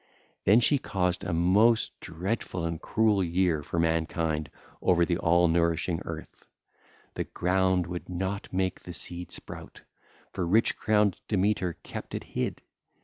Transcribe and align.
Then 0.45 0.61
she 0.61 0.79
caused 0.79 1.23
a 1.23 1.31
most 1.31 1.91
dreadful 1.99 2.65
and 2.65 2.81
cruel 2.81 3.23
year 3.23 3.61
for 3.61 3.77
mankind 3.77 4.49
over 4.81 5.05
the 5.05 5.17
all 5.19 5.47
nourishing 5.47 6.01
earth: 6.05 6.47
the 7.13 7.25
ground 7.25 7.85
would 7.85 8.09
not 8.09 8.51
make 8.51 8.79
the 8.79 8.93
seed 8.93 9.31
sprout, 9.31 9.81
for 10.33 10.47
rich 10.47 10.75
crowned 10.75 11.21
Demeter 11.27 11.73
kept 11.83 12.15
it 12.15 12.23
hid. 12.23 12.63